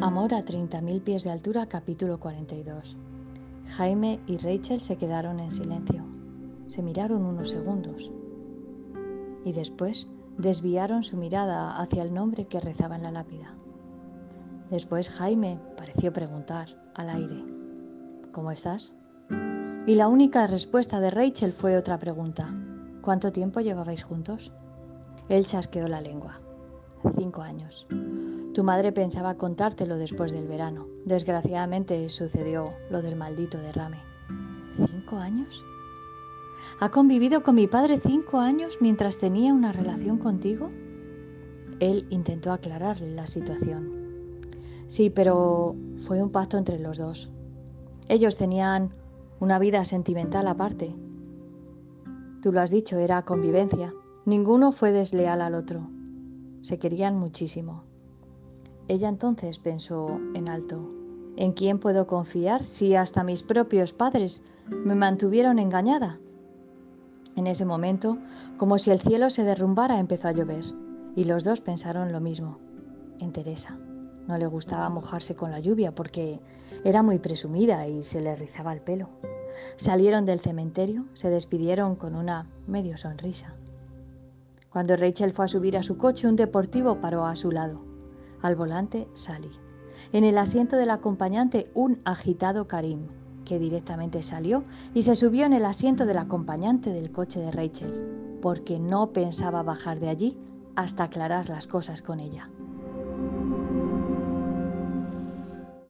Amor 0.00 0.34
a 0.34 0.44
30.000 0.44 1.00
pies 1.00 1.24
de 1.24 1.30
altura, 1.30 1.66
capítulo 1.66 2.20
42. 2.20 2.98
Jaime 3.78 4.20
y 4.26 4.36
Rachel 4.36 4.82
se 4.82 4.96
quedaron 4.96 5.40
en 5.40 5.50
silencio. 5.50 6.04
Se 6.66 6.82
miraron 6.82 7.24
unos 7.24 7.48
segundos. 7.48 8.10
Y 9.46 9.54
después 9.54 10.06
desviaron 10.36 11.02
su 11.02 11.16
mirada 11.16 11.80
hacia 11.80 12.02
el 12.02 12.12
nombre 12.12 12.44
que 12.44 12.60
rezaba 12.60 12.96
en 12.96 13.04
la 13.04 13.10
lápida. 13.10 13.54
Después 14.70 15.08
Jaime 15.08 15.58
pareció 15.78 16.12
preguntar 16.12 16.68
al 16.94 17.08
aire, 17.08 17.42
¿Cómo 18.32 18.50
estás? 18.50 18.94
Y 19.86 19.94
la 19.94 20.08
única 20.08 20.46
respuesta 20.46 21.00
de 21.00 21.10
Rachel 21.10 21.54
fue 21.54 21.78
otra 21.78 21.98
pregunta. 21.98 22.52
¿Cuánto 23.00 23.32
tiempo 23.32 23.60
llevabais 23.60 24.02
juntos? 24.02 24.52
Él 25.30 25.46
chasqueó 25.46 25.88
la 25.88 26.02
lengua. 26.02 26.40
Cinco 27.16 27.40
años. 27.40 27.86
Tu 28.56 28.64
madre 28.64 28.90
pensaba 28.90 29.34
contártelo 29.34 29.98
después 29.98 30.32
del 30.32 30.48
verano. 30.48 30.86
Desgraciadamente 31.04 32.08
sucedió 32.08 32.72
lo 32.88 33.02
del 33.02 33.14
maldito 33.14 33.58
derrame. 33.58 33.98
¿Cinco 34.78 35.16
años? 35.16 35.62
¿Ha 36.80 36.90
convivido 36.90 37.42
con 37.42 37.54
mi 37.54 37.66
padre 37.66 38.00
cinco 38.00 38.38
años 38.38 38.78
mientras 38.80 39.18
tenía 39.18 39.52
una 39.52 39.72
relación 39.72 40.16
contigo? 40.16 40.70
Él 41.80 42.06
intentó 42.08 42.50
aclararle 42.50 43.10
la 43.10 43.26
situación. 43.26 43.92
Sí, 44.86 45.10
pero 45.10 45.76
fue 46.06 46.22
un 46.22 46.30
pacto 46.30 46.56
entre 46.56 46.78
los 46.78 46.96
dos. 46.96 47.30
Ellos 48.08 48.38
tenían 48.38 48.88
una 49.38 49.58
vida 49.58 49.84
sentimental 49.84 50.48
aparte. 50.48 50.96
Tú 52.40 52.52
lo 52.52 52.62
has 52.62 52.70
dicho, 52.70 52.96
era 52.96 53.20
convivencia. 53.20 53.92
Ninguno 54.24 54.72
fue 54.72 54.92
desleal 54.92 55.42
al 55.42 55.54
otro. 55.54 55.90
Se 56.62 56.78
querían 56.78 57.18
muchísimo. 57.18 57.84
Ella 58.88 59.08
entonces 59.08 59.58
pensó 59.58 60.20
en 60.34 60.48
alto, 60.48 60.88
¿en 61.36 61.52
quién 61.52 61.80
puedo 61.80 62.06
confiar 62.06 62.64
si 62.64 62.94
hasta 62.94 63.24
mis 63.24 63.42
propios 63.42 63.92
padres 63.92 64.42
me 64.68 64.94
mantuvieron 64.94 65.58
engañada? 65.58 66.20
En 67.34 67.48
ese 67.48 67.64
momento, 67.64 68.16
como 68.56 68.78
si 68.78 68.90
el 68.92 69.00
cielo 69.00 69.28
se 69.30 69.42
derrumbara, 69.42 69.98
empezó 69.98 70.28
a 70.28 70.32
llover, 70.32 70.64
y 71.16 71.24
los 71.24 71.42
dos 71.42 71.60
pensaron 71.60 72.12
lo 72.12 72.20
mismo, 72.20 72.58
en 73.18 73.32
Teresa. 73.32 73.76
No 74.28 74.38
le 74.38 74.46
gustaba 74.46 74.88
mojarse 74.88 75.34
con 75.34 75.50
la 75.50 75.60
lluvia 75.60 75.94
porque 75.94 76.40
era 76.84 77.02
muy 77.02 77.18
presumida 77.18 77.88
y 77.88 78.04
se 78.04 78.20
le 78.20 78.36
rizaba 78.36 78.72
el 78.72 78.80
pelo. 78.80 79.08
Salieron 79.76 80.26
del 80.26 80.40
cementerio, 80.40 81.06
se 81.14 81.30
despidieron 81.30 81.96
con 81.96 82.14
una 82.14 82.48
medio 82.66 82.96
sonrisa. 82.96 83.54
Cuando 84.70 84.96
Rachel 84.96 85.32
fue 85.32 85.46
a 85.46 85.48
subir 85.48 85.76
a 85.76 85.82
su 85.82 85.96
coche, 85.96 86.28
un 86.28 86.36
deportivo 86.36 87.00
paró 87.00 87.24
a 87.24 87.36
su 87.36 87.50
lado. 87.50 87.85
Al 88.46 88.54
volante, 88.54 89.08
Sally. 89.14 89.50
En 90.12 90.22
el 90.22 90.38
asiento 90.38 90.76
del 90.76 90.90
acompañante, 90.90 91.68
un 91.74 91.98
agitado 92.04 92.68
Karim, 92.68 93.08
que 93.44 93.58
directamente 93.58 94.22
salió 94.22 94.62
y 94.94 95.02
se 95.02 95.16
subió 95.16 95.46
en 95.46 95.52
el 95.52 95.64
asiento 95.64 96.06
del 96.06 96.18
acompañante 96.18 96.90
del 96.90 97.10
coche 97.10 97.40
de 97.40 97.50
Rachel, 97.50 98.38
porque 98.40 98.78
no 98.78 99.12
pensaba 99.12 99.64
bajar 99.64 99.98
de 99.98 100.10
allí 100.10 100.38
hasta 100.76 101.02
aclarar 101.02 101.48
las 101.48 101.66
cosas 101.66 102.02
con 102.02 102.20
ella. 102.20 102.48